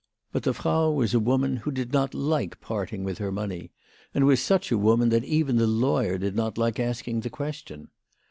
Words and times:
But 0.31 0.41
the 0.41 0.53
Frau 0.55 0.89
was 0.89 1.13
a 1.13 1.19
woman 1.19 1.57
who 1.57 1.69
did 1.69 1.93
not 1.93 2.15
like 2.15 2.59
parting 2.59 3.03
with 3.03 3.19
her 3.19 3.31
money; 3.31 3.69
and 4.15 4.25
was 4.25 4.41
such 4.41 4.71
a 4.71 4.77
woman 4.79 5.09
that 5.09 5.23
even 5.23 5.57
the 5.57 5.67
lawyer 5.67 6.17
did 6.17 6.35
not 6.35 6.57
like 6.57 6.79
asking 6.79 7.19
the 7.19 7.29
question. 7.29 7.89